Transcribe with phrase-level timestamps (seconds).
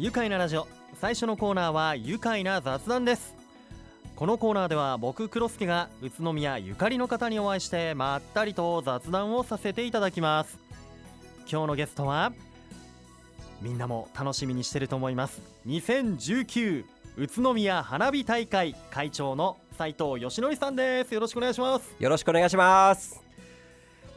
[0.00, 0.66] 愉快なラジオ。
[0.98, 3.34] 最初のコーナーは愉快な雑談です。
[4.16, 10.58] このコーナーでは僕黒助が宇都宮ゆかりの方にお会いしてまったりと雑談をさせていただきます。
[11.40, 12.32] 今日のゲストは
[13.60, 15.42] みんなも楽しみにしてると思います。
[15.66, 16.86] 2019
[17.18, 21.12] 宇都宮花火大会会長の斉藤義則さんです。
[21.12, 21.94] よろしくお願いします。
[21.98, 23.20] よろしくお願いします。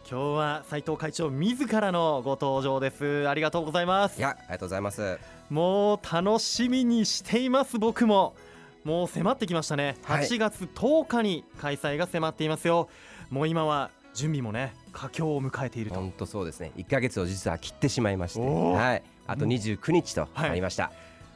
[0.10, 3.28] 今日は斉藤会長自らのご登場です。
[3.28, 4.18] ありがとうございます。
[4.18, 8.36] いやありがとうございますもう楽しみにしています僕も。
[8.84, 10.26] もう迫ってきましたね、はい。
[10.26, 12.90] 8月10日に開催が迫っていますよ。
[13.30, 15.96] もう今は準備もね佳境を迎えていると。
[15.96, 16.72] 本当そうですね。
[16.76, 18.42] 1ヶ月を実は切ってしまいまして。
[18.42, 19.04] はい。
[19.26, 20.92] あと29日となりました、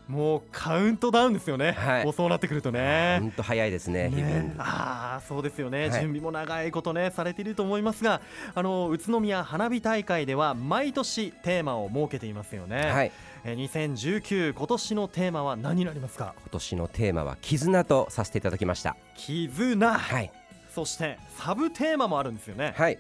[0.10, 2.04] もうカウントダウンですよね、はい。
[2.04, 3.20] もうそうなってくるとね。
[3.22, 5.92] 本当早いですねね、ああそうですよね、はい。
[5.92, 8.20] 準備も長いことねされていると思いますが
[8.54, 13.08] あの宇都宮花火大会では毎年テーマを設けていますよね、はい。
[13.08, 13.12] えー
[13.56, 16.34] 2019今年のテーマは何になりますか？
[16.42, 18.96] 今年のテーマは絆とさせていただきました。
[19.16, 20.32] 絆、はい。
[20.74, 22.74] そしてサブテーマもあるんですよね。
[22.76, 23.00] はい。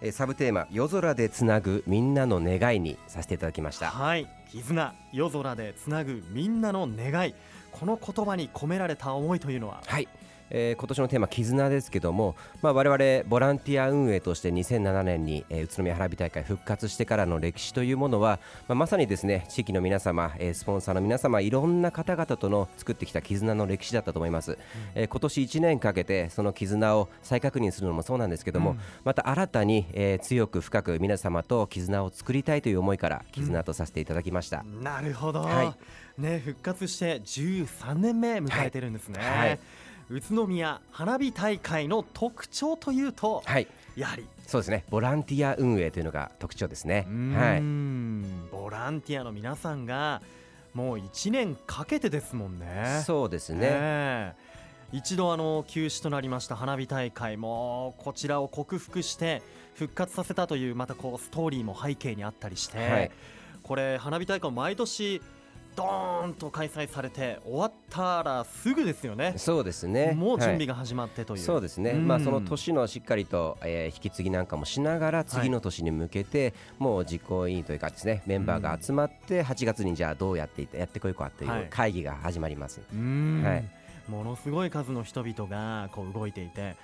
[0.00, 3.90] えーサブテーマ夜空でつなぐみんなの願いにさせていただきました。
[3.90, 4.26] はい。
[4.50, 4.94] 絆。
[5.12, 7.34] 夜空でつなぐみんなの願い。
[7.72, 9.82] この言葉に込められた思いというのは？
[9.86, 10.08] はい、
[10.56, 18.38] えー今年のテーマ絆ですけども、まあ、我々ボランティア運営として2007年に、えー宇都宮花火大会復活してからの歴史というものは、
[18.68, 24.56] まあ、まさにですね地域の皆様、えースポンサーの皆様いろんな方々との作ってきた絆の歴史だったと思います、
[24.94, 28.78] えー今年1年かけてその絆を再確認するのもそうなんですけども、うん。
[29.04, 35.76] また新たに、えー強く深く皆様と絆を作りたいという思いから絆とさせていただきました、なるほど、は
[36.16, 39.48] ね復活して13年目迎えてるんですね、はい。
[39.48, 39.58] はい
[40.10, 43.66] 宇都宮花火大会の特徴というと、はい。
[43.96, 44.26] やはり。
[44.46, 44.84] そうですね。
[44.90, 47.06] ボランティア運営というのが特徴ですね。
[47.34, 47.60] はい。
[47.60, 50.20] んボランティアの皆さんが
[50.74, 53.02] もう1年かけてですもんね。
[53.06, 54.34] そうですね、え
[54.92, 54.96] え。
[54.96, 59.42] 一度あの休止となりました花火大会もこちらを克服して
[59.74, 63.10] 復活させたというまたこうストーリーも背景にあったりして、はい。
[63.62, 65.22] これ花火大会毎年
[65.76, 69.34] ドーンと開催されて終わったらすぐですよね。
[69.36, 70.12] そうですね。
[70.12, 72.06] もう準備はいが始まってという、そうですね、うん。
[72.06, 81.62] まあ、その年のしっかりと、えー引き継ぎなんかもしながら次の年に向けて、もう実行委員というかですねメンバーが集まって8月にじゃあどうやっていやってこいかといはい。
[81.64, 84.10] う会議が始まります、はい。
[84.10, 86.76] ものすごい数の人々がこう動いていて、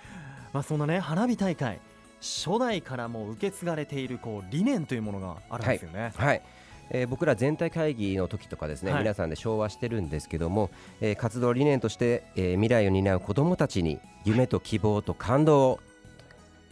[0.52, 1.80] まあ、そんなね花火大会
[2.20, 6.12] 初代からもう受け継がれているこう理念というものがあるんですよね。
[6.16, 6.42] はい
[6.90, 9.02] えー僕ら全体会議の時とかですね、はい。
[9.02, 10.70] 皆さんで昭和してるんですけども、
[11.00, 15.80] えー活動理念として、えー未来を担う子どもたちに夢と希望と感動を、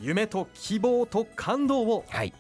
[0.01, 2.05] 夢と希望と感動を。
[2.09, 2.33] はい、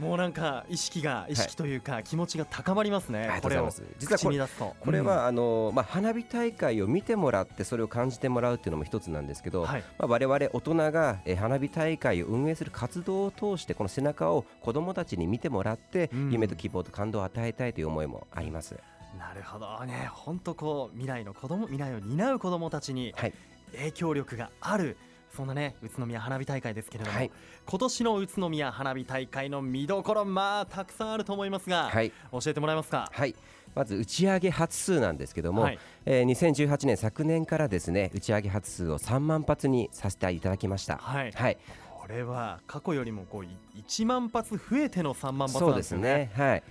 [0.00, 9.84] もうなんか意識が意識というか気持ちが高まりますね、ありがとこれを実はこれこれは、あのまあ、花火大会を見てもらってそれを感じてもらうっていうのも一つなんですけど、うんはい。
[9.98, 16.30] まあ、我々大人が、えー花火大会を運営する活動を通してこの背中を子どもたちに見てもらって、うん。
[16.30, 18.76] 夢と希望と感動を与えたいという思いもあります。
[19.18, 20.08] なるほどね。
[20.12, 23.32] 本当こう未来の子供未来を担う子供たちにはい。
[23.72, 24.96] 影響力がある
[25.36, 27.30] そんなね宇都宮花火大会ですけれども、はい。
[27.66, 32.12] 今年の宇都宮花火大会の見どころまあたくさんあると思いますが、はい。
[32.32, 33.08] 教えてもらえますか？
[33.12, 33.34] はい。
[33.74, 35.78] まず打ち上げ発数なんですけども、はい。
[36.04, 40.96] えー2018年昨年からですね打ち上げ発数を3万発にさせていただきました。
[40.96, 41.32] はい。
[41.32, 41.58] はい、
[41.88, 46.30] これは過去よりもこうい1万発増えての3万発そうんでなですすよねね。
[46.34, 46.62] はい。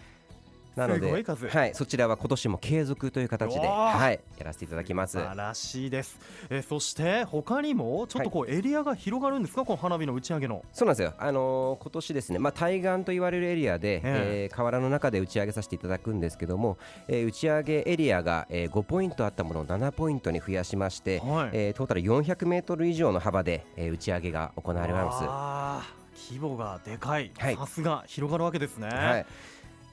[0.76, 5.14] なので、はい、そちらは今年も継続という形で、はい、やらせていただきます。
[5.14, 6.18] 素晴らしいです、
[6.50, 10.64] えーそして他にもちょっとこうエリアが広がるんですか、この花火の打ち上げの。
[10.72, 14.50] そうなんですよ、あのー今年ですね、まあ、対岸と言われるエリアで、ええ。
[14.52, 16.78] ー河原の中で打ち上げさせていただくんですけども、
[17.08, 21.50] えー打ち上げエリアが、えー5ポイントあったものを7ポイントに増やしまして、はい。
[21.54, 26.30] えートータル400メートル以上の幅で、えー打ち上げが行われます。
[26.32, 27.56] 規模がでかい、はい。
[27.56, 28.04] さすが。
[28.08, 28.88] 広がるわけですね。
[28.90, 29.26] はい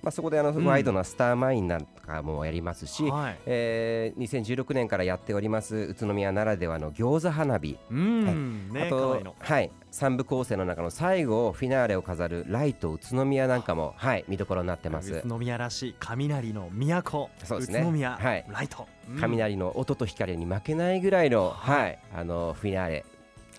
[0.07, 0.65] まあ、そこであの、うん。
[0.65, 3.39] ワイドなスターマインなんかもやりますし、はい。
[3.45, 9.21] えー2016年からやっております宇都宮ならではの餃子花火、うん、ねあと。
[9.41, 15.13] はい、3部構成の中の最後フィナーレを飾るライト宇都宮なんかも、はい、見どころになってます。
[15.13, 17.81] 宇都宮らしい雷の都、そうですね。
[17.81, 18.47] 宇都宮、はい。
[18.49, 19.19] ライト、うん。
[19.19, 23.05] 雷の音と光に負けないぐらいの、はい、あのフィナーレ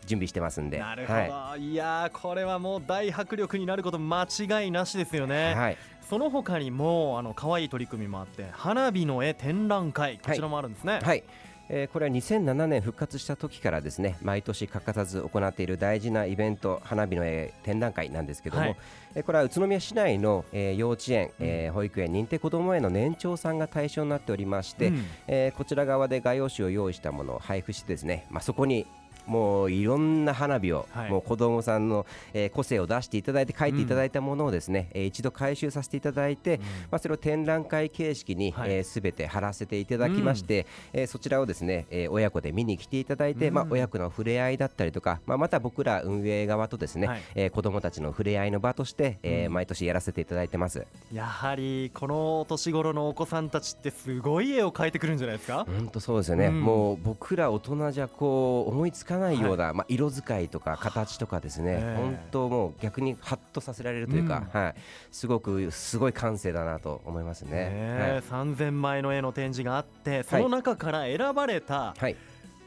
[0.07, 0.80] 準備してますんで。
[0.80, 1.75] なるほど、、はい。
[1.77, 5.77] やーこれはもう大迫力になること間違いなしですよいね、はい、
[6.09, 11.24] その他にもあの可愛い取り組みもあって花火の絵展覧会こちらもあるんですね、はい。
[11.69, 18.77] えーこれは2007年復活した時からですね毎年欠かさず行っている大事なイベント花火の絵展覧会なんですけども、はい。
[19.15, 25.06] えーこれは宇都宮市内の、えー幼稚園、えー保育園認定こども園の年長さんが対象になっておりまして、うん。
[25.27, 28.88] えーこちら側で画用紙を用意したものを配布してですね、まあ、そこに
[29.27, 31.12] もういろんな花火を、はい。
[31.12, 36.59] もう子どもさんの、えー個性を出していただいて描いていただいたものをですね、えー一度回収させていただいて、
[36.89, 38.71] まあ、それを展覧会形式に、はい。
[38.71, 43.53] えー、全て貼らせていただきまして、えーそちらをですね、えー親子で見に来ていただいて、うん。
[43.53, 47.21] まあ、親子の触れ合いだったりとか、まあ、また僕ら運営側とですね、はい。
[47.35, 49.53] えー子どもたちの触れ合いの場として、えーうん。
[49.53, 50.85] 毎年やらせていただいてます。
[51.13, 56.62] やはりこの年頃のお子さんたちってすごい絵を描いてくるんじゃないですか、本当そうですよね、うん。
[56.62, 61.96] もう僕ら大人じゃこう思いつかないような、まあ、色使いとか形とかですね、ええ。
[61.98, 64.75] 本当もう逆にハッとさせられるというか、はい、
[65.12, 67.52] すごくすごい感性だなと思いますね。
[67.52, 72.16] ねえ3000枚の絵の展示があってその中から選ばれたはい、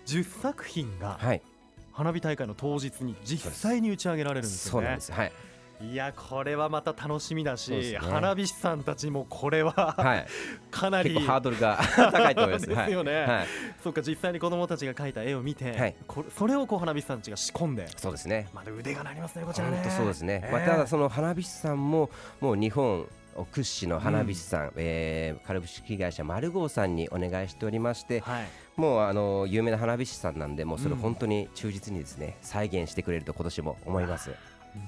[0.06, 1.42] 10作品がはい、
[1.92, 4.86] 花火大会の当日に実際に打ち上げられるんですよね。
[4.86, 5.00] そうなんで。
[5.02, 5.12] す。
[5.12, 5.32] はい、
[5.82, 7.98] いやこれはまた楽しみだし、ね。
[7.98, 10.26] 花火師さんたちもこれは、はい、
[10.70, 12.66] かなりハードルが 高いと思います。
[12.66, 13.12] ですよね。
[13.12, 13.46] はい、はい
[13.82, 15.94] そうか実際に子供たちが描いた絵を見て、はい。
[16.06, 18.48] これそれをこう花火師さんたちが仕込んでそうですね。
[18.52, 19.82] まだ腕が鳴りますねこちらね。
[19.96, 20.42] そうですね。
[20.44, 22.10] ええまあ、ただその花火師さんも
[22.40, 23.08] もう日本
[23.52, 28.44] 屈指の花火師さん、えー株式会社マルゴーさんにお願いしておりまして、はい。
[28.76, 34.30] もうあの有名な花火師さんなんで、もうそれ本当に忠実にですね、再現してくれると今年も思います。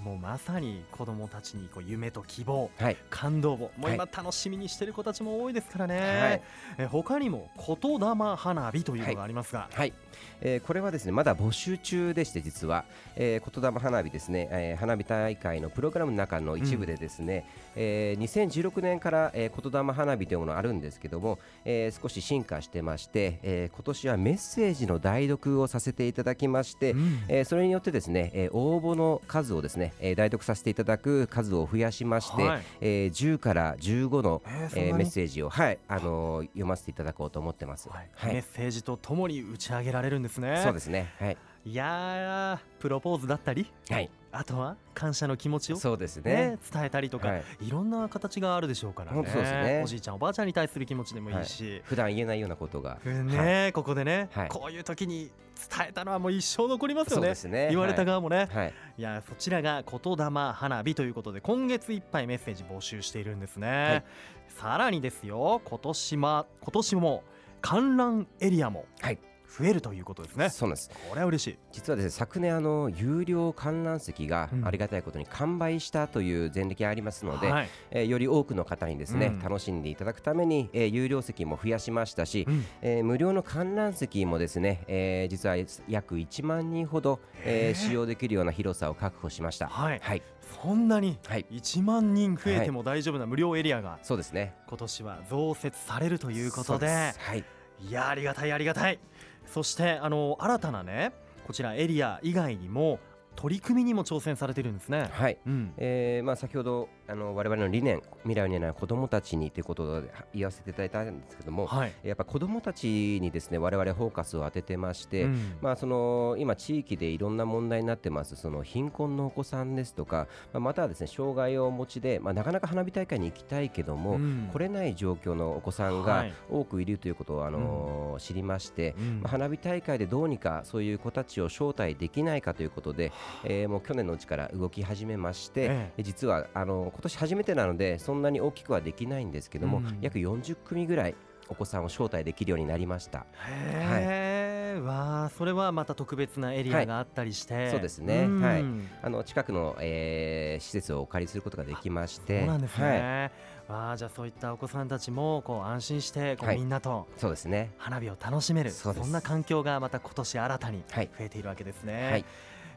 [0.04, 3.94] もうまさに子供たちにこう夢と希望はい、感動をもうはい。
[3.94, 6.42] 今楽しみにしてる子たちも多いですからね、はい。
[6.78, 9.92] え他にも言霊花火というのがありますが、はい、
[10.40, 12.84] えーこれはですねまだ募集中でして実は、
[13.16, 27.18] えー、言霊花火ですね、えー花火大会のプログラムの中の一部でですね、えー2016年から、えー言霊花火というものがあるんですけども、えー少し進化してまして、えー今年はメッセージの代読をさせていただきまして、うん。
[27.28, 32.62] えーそれによってですね、えー応募の数をですね、えー代読させていただく数を増やしまして、はい。
[32.80, 37.88] えー10から15の、えーえーメッセージを、はいあのー読ませていただこうと思ってます。
[37.88, 38.08] はい。
[38.14, 38.34] はい。
[38.34, 41.12] メッセージとともに打ち上げられるんですねそうですね。
[41.18, 41.36] はい。
[41.64, 44.10] いやープロポーズだったりはい。
[44.34, 46.58] あとは感謝の気持ちをそうですねね。
[46.72, 52.98] 伝えたりとか、はいい、ろんな形があるでしょうからね本当そうですねおじいちゃんおばあちゃんに対する気持ちでもいいし、普段言えないようなことが。
[53.04, 55.30] ねここでね、はいこういう時に
[55.70, 57.68] 伝えたのはもう一生残りますよねそうですね。
[57.68, 58.74] 言われた側もね、い、はい。
[58.96, 64.04] やそちらが言霊花火ということで今月いっぱいメッセージ募集しているんですね、はい
[64.48, 67.24] さらにですよ今年も今年も
[67.62, 69.18] 観覧エリアもはい。
[69.58, 70.90] 増えるということですねそうなんです。
[71.08, 85.56] これは嬉しい実はですね、昨年あの有料観覧席がうんありがたいことに完売したという前歴がありますので、はいえーより多くの方にですね、うん楽しんでいただくために、えー有料席も増やしましたし、うんえー無料の観覧席もですね、えー実は
[85.88, 89.66] 約1万人ほど、えー使用できるような広さを確保しました。
[89.68, 90.22] はいはい。
[90.62, 91.46] そんなにはい。
[91.50, 94.54] 1万人増えても大丈夫な無料エリアがそうですね。
[94.68, 97.44] 今年は増設されるということですはい。
[97.80, 98.98] いやありがたいありがたい
[99.46, 101.12] そしてあの新たなね
[101.46, 102.98] こちらエリア以外にも
[103.36, 105.08] 取り組みにも挑戦されてるんですね。
[105.12, 105.38] はい。
[105.46, 115.56] うん、えーまあ、先ほどあの我々の理念未来にない子どもたちにということで言わせていただいたんですけども、はい、やっぱ子どもたちにですね我々フォーカスを当ててまして、うん。
[115.60, 124.48] まあ、その今、地域でいろんな問題になってますその貧困のお子さんですとか、まあ、またはですね障害をお持ちで、まあ、なかなか花火大会に行きたいけども、うん。
[124.52, 126.34] 来れない状況のお子さんがはい。
[126.50, 129.20] 多くいるということを、あの知りまして、うん。
[129.22, 133.12] まあ花火大会でどうにかそういう子たちを招待できないかということで、
[133.44, 139.98] えーもう去年のうちから動き始めまして、え実はあの今年初めてなのでそんなに大きくはできないんですけども、うん。
[140.00, 141.14] 約40組ぐらい
[141.48, 143.26] お子さんを招待できるようになりました。
[143.48, 148.26] へえ、わあそれはまた特別なエリアがあったりして、そうですね。
[148.26, 148.40] ん。
[148.40, 148.64] はい。
[149.02, 152.40] あの近くの、えー施設をお借りすることができまして。
[152.40, 153.32] そうなんですはい、ね。
[153.68, 156.56] わあじゃあそういったお子さんたちもこう安心してこうはい。
[156.56, 157.72] みんなとそうですね。
[157.78, 161.10] 花火を楽しめる、そんな環境がまた今年新たにはい。
[161.18, 162.10] 増えているわけですね。
[162.10, 162.24] はい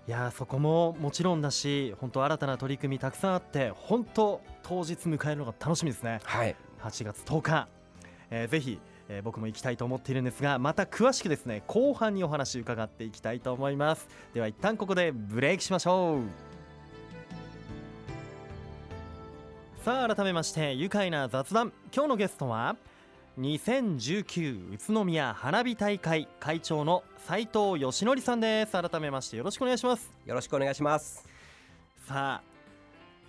[0.07, 6.19] いやーそこももちろんだし本当新たな取り組みたくさんあって本当当日迎えるのが楽しみですね。
[6.23, 6.55] はい。
[6.81, 7.67] 8月10日、
[8.29, 14.07] えーぜひ、えー僕も行きたいと思っているんですがまた詳しくですね後半にお話伺っていきたいと思います。
[14.33, 16.21] では一旦ここでブレイクしましょう。
[19.83, 21.71] さあ改めまして愉快な雑談。
[21.91, 22.75] 今日のゲストは
[23.39, 28.71] 2019宇都宮花火大会会長の斉藤義則さんです。
[28.71, 30.13] 改めましてよろしくお願いします。
[30.25, 31.27] よろしくお願いします。
[32.07, 32.43] さあ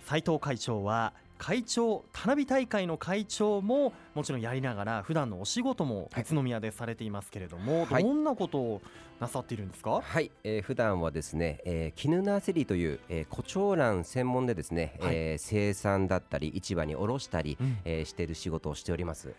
[0.05, 6.23] 斉藤会長は会長花火大会の会長ももちろんやりながら普段のお仕事もはい。
[6.23, 8.03] 宇都宮でされていますけれども、はい。
[8.03, 8.81] どんなことを
[9.19, 15.15] なさっているんですか、はい、えー、普段はですね、えー、絹ナーセリーという、えー、胡蝶蘭専門でですね、はい。
[15.15, 17.77] えー生産だったり市場に卸したり、うん。
[17.83, 19.33] えーしている仕事をしております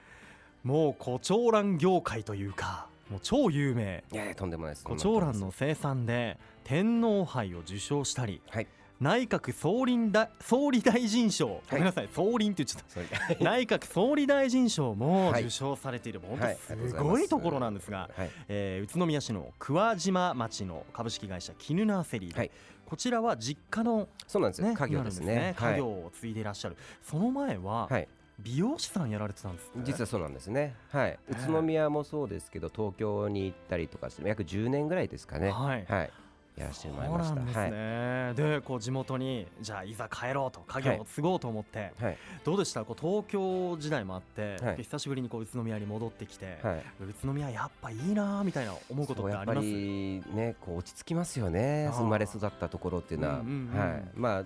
[0.65, 4.05] もう胡蝶蘭業界というかもう超有名。
[4.13, 4.85] いやとんでもないです。
[4.85, 8.67] 胡蝶蘭の生産で天皇杯を受賞したりはい。
[9.01, 11.61] 内閣総理大総理大臣賞、はい。
[11.71, 13.39] ごめんなさい総理って言っちゃった。
[13.45, 15.43] 内閣総理大臣賞もはい。
[15.43, 16.97] 受賞されている、本はい当ありがとうございます。
[16.97, 18.31] すごいところなんですが、はい。
[18.49, 22.51] えー宇都宮市の桑島町の株式会社絹ナーセリーで、はい。
[22.85, 25.55] こちらは実家の、そうなんですよ、ね、家業ですね。
[25.57, 30.75] 家業を継いでいらっしゃる、その前ははい、はい、美容師さんやられてたんですね実はそうなんですね。
[30.91, 31.19] はい。
[31.29, 35.51] 宇都宮もそうですけど東京に行ったりとかして約10年ぐらいですかね。
[35.51, 35.85] はい。
[35.89, 36.11] はい。
[36.57, 37.29] やらせてもらいました。
[37.29, 42.05] そうなんですね、でこう地元にじゃあいざ帰ろうと家業を継ごうと思って、はい。
[42.07, 42.85] はいどうでした？
[42.85, 46.83] こう東京時代もあって、久しぶりにこう宇都宮に戻ってきて、はい。
[47.01, 49.69] 宇都宮やっぱいいなみたいな思うことってあります？
[49.69, 51.91] りねこう落ち着きますよね。
[51.93, 53.79] 生まれ育ったところっていうのは、うんうんうん。
[53.79, 54.05] はい。
[54.17, 54.45] まあ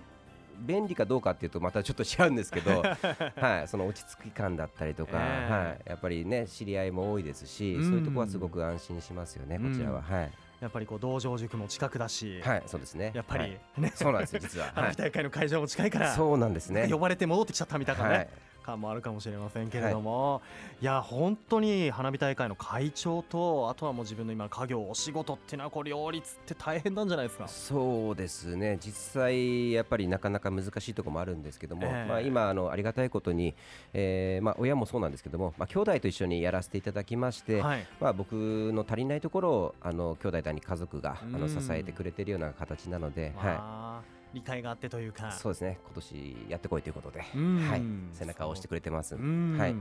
[0.63, 2.83] 便利かどうかっていうとまたちょっと違うんですけど、
[3.37, 5.53] はい、その落ち着き感だったりとか、ええ。
[5.53, 7.85] はい、やっぱりね知り合いも多いですし、うん。
[7.85, 13.13] そういうところはすごく安心しますよね、こちらは、うんはい、やっぱりこう道場塾も近くだし、はい、そうですね。
[13.15, 13.61] やっぱり、はい。
[13.79, 13.93] ね。
[13.95, 16.89] そうなんですよ実は、花火大会の会場も近いから、そうなんですね。
[16.89, 18.29] 呼ばれて戻ってきちゃったみたいなね、はい、
[18.63, 20.41] 感もあるかもしれませんけれども、
[20.81, 27.49] い、や本当に花火大会の会長とあとはもう自分の今家業お仕事っていうのはこう両立って大変なんじゃないですか？
[27.49, 28.79] そうですね。
[28.81, 32.09] 実際やっぱりなかなか難しいところもあるんですけども、ええ。
[32.09, 33.55] まあ、今あのありがたいことに、
[33.93, 37.87] えーまあ、親もそうなんですけども、まあ、兄弟と一緒にやらせていただきまして、はい。
[38.01, 38.33] まあ、僕
[38.73, 45.79] の足りないところをあの兄弟だに家族があうんの支えてくれてるような形なので、はまあ、理解があってというかい、そうですね。
[45.85, 47.69] 今年やってこいということで、うん。
[47.69, 49.15] はい、背中を押してくれてます。
[49.15, 49.19] う。
[49.19, 49.57] ん。
[49.59, 49.75] はい。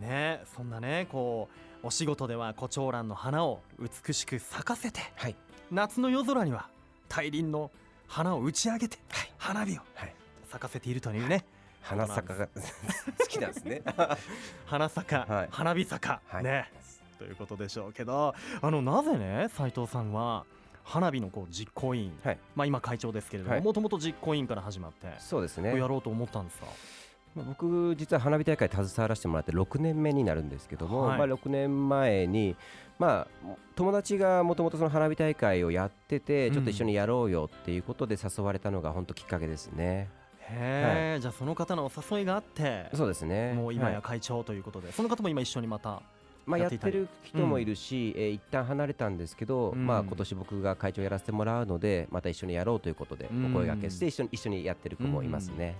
[0.00, 1.48] ねそんなねこ
[1.82, 5.36] うお仕事では胡蝶蘭の花を美しく咲かせてはい。
[5.70, 6.68] 夏の夜空には
[7.08, 7.70] 大輪の
[8.06, 9.32] 花を打ち上げて、はい。
[9.38, 10.14] 花火をはい。
[10.48, 11.44] 咲かせているというね。
[11.80, 13.82] 花坂が好きなんですね。
[14.66, 15.48] 花坂、はい。
[15.50, 16.44] 花火坂、はい。
[16.44, 16.70] ね。
[17.18, 18.34] ということでしょうけど。
[18.60, 20.44] あのなぜね斉藤さんは
[20.84, 22.38] 花火のこう実行委員、はい。
[22.54, 23.60] まあ今会長ですけれどはい。
[23.60, 25.76] ももともと実行委員から始まってそうですね。
[25.78, 26.66] やろうと思ったんですか、
[27.34, 31.18] まあ僕実は花火大会携わらせてもらって6年目になるんですけども、はい。
[31.18, 32.56] まあ、6年前に、
[32.98, 36.54] まあ、友達がもともとその花火大会をやっててうん。
[36.54, 40.10] ちょっと一緒にやろうよっていうことで誘われたのが本当きっかけですね。
[40.40, 43.54] へえ、じゃあその方のお誘いがあってそうですね。
[43.54, 43.94] もう今はい。
[43.94, 46.02] や会長ということで、その方も今一緒にまた
[46.44, 49.86] まあ、やっててる人もいるし、えー一旦離れたんですけど、うん。
[49.86, 53.46] まあ、今年僕が会長やらせてもらうのでまた一緒にやろうということでうん。
[53.46, 55.76] お声掛けして一緒に一緒にやってる子もいますね。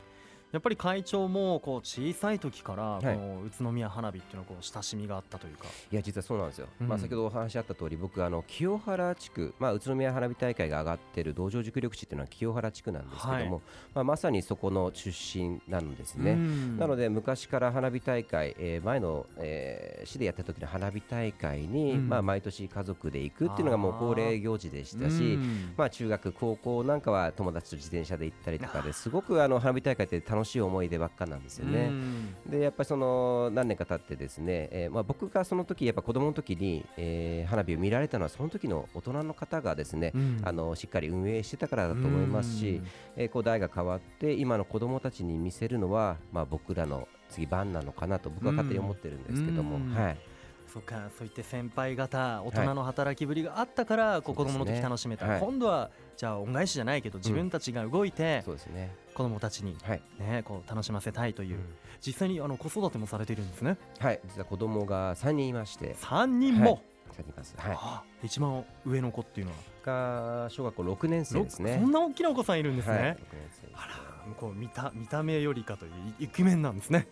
[0.53, 3.17] やっぱり会長もこう小さい時からこはい。
[3.17, 6.89] の宇都宮花火っていうのはこう親しみがあったというか、いや実はそうなんですよ、うん。
[6.89, 13.49] まあ、先ほどお話あった通り僕あの清原地区、まあ、宇都宮花火大会が上がってる道場熟緑地っていうのは清原地区なんですけども、はい。
[13.95, 16.33] まあ、まさにそこの出身なんですね。
[16.33, 16.77] うん。
[16.79, 22.09] なので昔から花火大会、えー前の、えー市でやった時の花火大会に、うん。
[22.09, 25.75] まあ、毎年家族で行くっていうのがもう恒例行事でしたし、うん。
[25.77, 31.89] まあ、中学高校なんかは友達と自転車で行ったりとかですごくあの花火大会って楽しい思い出ばっかなんですよね。
[31.91, 32.35] うん。
[32.51, 40.41] でやっぱりその何年か経ってですね、えーまあ、僕がその時やっぱ子供の時に、えー花火を見られたのはその時の大人の方がですね、うん。
[40.45, 42.81] あのしっかり運営してたからだと思いますし、
[43.17, 49.95] えーこう代が変わって今の子供たちに見せるのは、まあ、僕らの次番なのかなと僕は勝手に思ってるんですけども、うん。
[49.95, 50.19] はい、
[50.73, 55.41] そうかそういって先輩方大人の働きぶりがあったから、こう子供の時楽しめた、はい。
[55.41, 58.95] 今度はじゃあ恩返しじゃないけど自分たちが動いてそうですね。
[59.15, 61.65] 子供たちに、はい、ね、こう楽しませたいという、うん。
[62.01, 63.77] 実際にあの子育てもされているんですね。
[63.99, 66.83] はい、実は子供が3人いまして、3人も、はい。
[67.19, 67.55] 3人います。
[67.59, 69.59] はい、あ一番上の子っていうのは？
[69.85, 71.75] が小学校6年生ですね。
[71.75, 73.19] ろそんな大きなお子さんいるんですね、はい、6年
[73.51, 73.69] 生。
[73.75, 77.09] あらもうこう見た見た目よりかというイケメンなんですね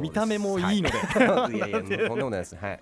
[0.00, 1.54] 見た目もいいので、はい。
[1.56, 1.88] いやいや、とん
[2.18, 2.56] でもないです。
[2.56, 2.80] はい。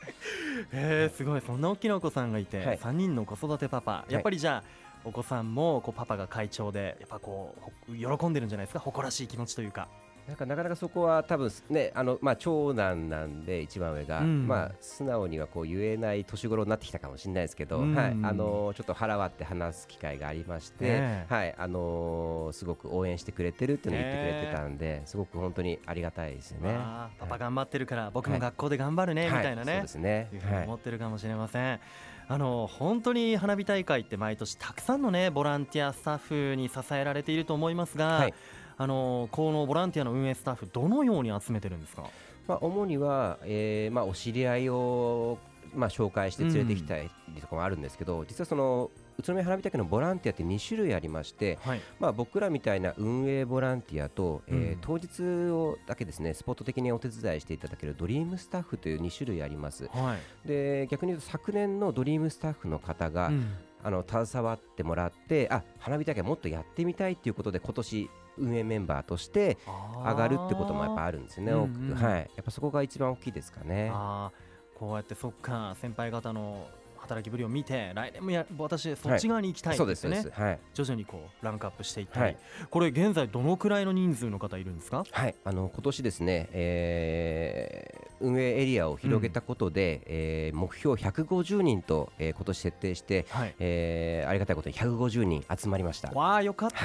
[0.73, 1.40] えー、すごい。
[1.40, 2.78] そんな大きなお子さんがいて、はい。
[2.78, 4.04] 3人の子育てパパ。
[4.09, 7.56] やっぱりじゃあ、お子さんもこうパパが会長でやっぱこ
[7.88, 8.78] うほ喜んでるんじゃないですか？
[8.78, 9.88] 誇らしい気持ちというか
[10.29, 14.47] なんかなかなかそこは多分ねあのまあ長男なんで一番上が、うん。
[14.47, 17.95] まあ素直にはこう言えない年頃になってきたかもしれないですけど、うん。
[17.95, 18.11] はい。
[18.23, 21.26] あのちょっと腹割って話す機会がありまして、ねえ。
[21.29, 21.55] はい。
[21.59, 26.76] あのすごく応援してくれてるっていうのを言ってくれてたんで、すごく本当にありがたいですよね。
[27.19, 29.73] パパ頑張ってるから僕もはい学校で頑張るね、みたいなね。
[29.73, 30.29] はそうで、すね。
[30.33, 31.81] いうふう思ってるかもしれません、
[32.29, 38.35] あの本当に花火大会って毎年たくさんのねボランティアスタッフに支えられていると思いますが、はい
[38.79, 42.05] あのこのボランティアの運営スタッフどのように集めてるんですか？
[42.49, 45.38] まあ、主には、えーまあ、お知り合いを、
[45.75, 47.09] まあ、紹介して連れてきたり
[47.41, 51.81] とかもあるんですけど、実はその宇都宮花火大会のボランティアって2種類ありまして、はい。
[52.00, 54.79] まあ、僕らみたいな運営ボランティアと、えーうん。
[54.81, 59.88] 当日をだけですねスポット的にお手伝いしていただけるドリームスタッフという2種類あります。
[59.93, 60.49] はい。
[60.49, 63.47] で逆に言うと昨年のドリームスタッフの方が、うん
[63.83, 69.59] あの携わってもらってあ花火大会もっとやってみたいということで今年運営メンバーとして
[70.05, 71.91] 上がるってこともやっぱあるんですよね、多くうん。
[71.91, 73.91] うんはい、やっぱそこが一番大きいですかね。
[73.93, 74.79] あー。
[74.83, 76.67] こうやってそっか先輩方の
[77.02, 82.37] 働きぶりを見て来年もや私そっち側に行きたいです、ね、はい、徐々にこうランクアップしていったり、はい。
[82.71, 85.04] これ現在どのくらいの人数の方いるんですか？
[85.11, 93.54] はい、あの今年ですね、えー運営エリアを広げたことで、えー目標150人と、えー今年設定して、はい。
[93.59, 96.11] えーありがたいことに150人集まりました。
[96.12, 96.76] わあよかった、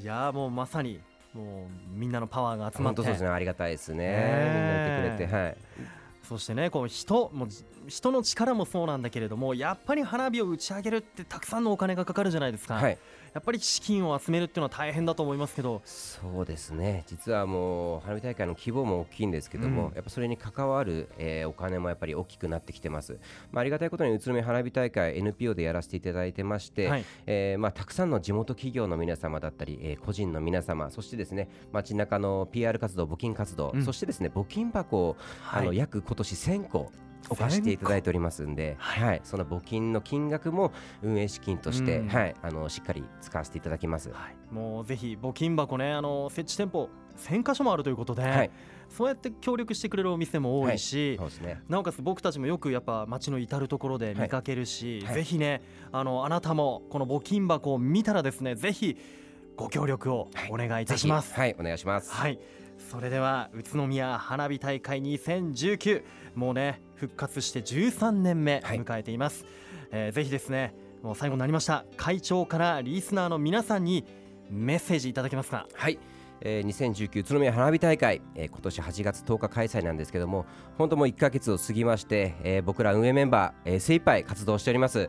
[0.00, 1.00] い、やーもうまさに
[1.34, 2.94] もうみんなのパワーが集まって。
[2.94, 4.06] 本当そうですね、ありがたいですね。
[4.06, 5.56] ねみんな来てくれて、はい。
[6.28, 7.48] そしてねこう人も
[7.86, 12.98] 人の力もそうなんだけれどもやっぱり花火を打ち上げるってたくさんのお金がかかるじゃないですか、はい、
[13.38, 15.80] やっぱり資金を集めるっていうのは大変だと思いますけど。
[15.84, 17.04] そうですね。
[17.06, 19.94] 実はもう花火大会の規模も大きいんですけども、うん。
[19.94, 23.16] やっぱそれに関わる、えーお金もやっぱり大きくなってきてます、
[23.52, 27.04] まあ、ありがたいことに宇都宮花火大会 NPO でやらせていただいてまして、はい。
[27.26, 33.84] えーまあ、たくさんの地元企業の皆様だったり、えー個人の皆様そしてですね街中の PR 活動募金活動、うん。
[33.84, 35.16] そしてですね募金箱を、
[35.52, 36.90] あのはい約今年1000個
[37.28, 39.04] 置かせていただいておりますんで、はい。
[39.04, 40.72] はい、その募金の金額も
[41.02, 42.08] 運営資金として、うん。
[42.08, 44.10] はい、あのしっかり使わせていただきます。
[44.10, 48.50] はい、もうぜひ募金箱ねあの設置店舗1000箇所もあるということで、はい、
[48.88, 51.60] そうやって協力してくれるお店も多いし、そうですね。
[51.68, 55.14] なおかつ僕たちもよくやっぱ街の至る所で見かけるし、はい。
[55.16, 58.96] ぜひねあのあなたもこの募金箱を見たらですねぜひ
[59.56, 61.34] ご協力をお願いいたします。
[61.34, 62.12] はい、お願いします。
[62.12, 62.38] はい
[62.90, 66.02] それでは宇都宮花火大会2019
[66.34, 68.80] もうね復活して13年目はい。
[68.80, 69.44] 迎えています、
[69.90, 71.84] えーぜひですねもう最後になりました。
[71.96, 74.04] 会長からリスナーの皆さんに
[74.50, 75.68] メッセージいただけますか？
[75.72, 75.98] はい、
[76.40, 85.08] えー、2019宇都宮花火大会、えー今年8月10日開催なんですけども本当もう1ヶ月を過ぎまして、えー僕ら運営メンバー、えー、精一杯活動しております、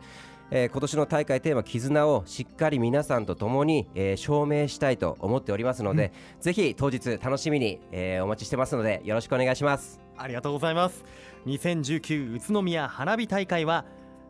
[0.51, 9.99] えー今年の大会テーマ「絆」をしっかり皆さんと共に、えー証明したいと思っておりますので、ぜひ当日楽しみに、えーお待ちしてますのでよろしくお願いします。
[10.17, 11.05] ありがとうございます。
[11.45, 13.85] 2019宇都宮花火大会は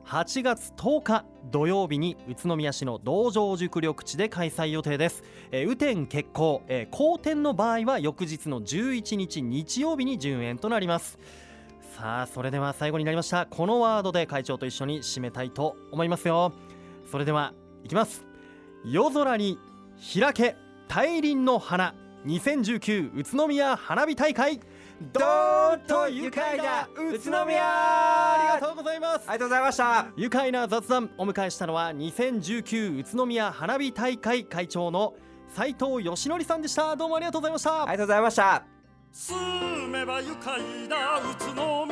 [0.10, 11.20] 8月10日土曜日に宇都宮市の道場熟緑地で開催予定です、えー、雨天決行、えー、好天の場合は翌日の11日日曜日に順延となります。
[11.96, 13.46] さあそれでは最後になりました。
[13.46, 16.54] このワードで会長と一緒に締めたいと思いますよ。
[17.12, 18.26] それではいきます。
[18.84, 19.60] 夜空に
[20.20, 20.56] 開け
[20.88, 21.94] 大輪の花。
[22.26, 24.60] 2019宇都宮花火大会。
[25.02, 29.24] どーんと愉快な宇都宮ありがとうございます。
[29.28, 30.08] ありがとうございました。
[30.18, 35.14] 愉快な雑談お迎えしたのは2019宇都宮花火大会会長の
[35.48, 36.98] 斉藤義則さんでした。
[36.98, 37.84] どうもありがとうございました。
[37.84, 38.64] ありがとうございました。
[39.12, 40.60] 住めば愉快
[40.90, 41.86] な宇都